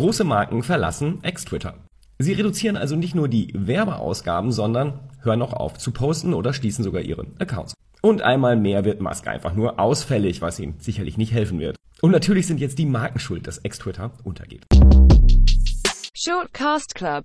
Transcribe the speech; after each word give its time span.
Große 0.00 0.24
Marken 0.24 0.62
verlassen 0.62 1.18
Ex-Twitter. 1.22 1.74
Sie 2.18 2.32
reduzieren 2.32 2.78
also 2.78 2.96
nicht 2.96 3.14
nur 3.14 3.28
die 3.28 3.52
Werbeausgaben, 3.54 4.50
sondern 4.50 4.98
hören 5.20 5.42
auch 5.42 5.52
auf 5.52 5.76
zu 5.76 5.90
posten 5.90 6.32
oder 6.32 6.54
schließen 6.54 6.82
sogar 6.82 7.02
ihre 7.02 7.26
Accounts. 7.38 7.74
Und 8.00 8.22
einmal 8.22 8.56
mehr 8.56 8.86
wird 8.86 9.02
Musk 9.02 9.28
einfach 9.28 9.52
nur 9.52 9.78
ausfällig, 9.78 10.40
was 10.40 10.58
ihm 10.58 10.76
sicherlich 10.78 11.18
nicht 11.18 11.34
helfen 11.34 11.60
wird. 11.60 11.76
Und 12.00 12.12
natürlich 12.12 12.46
sind 12.46 12.60
jetzt 12.60 12.78
die 12.78 12.86
Marken 12.86 13.18
schuld, 13.18 13.46
dass 13.46 13.58
Ex-Twitter 13.58 14.12
untergeht. 14.24 14.64
Shortcast 16.16 16.94
Club 16.94 17.18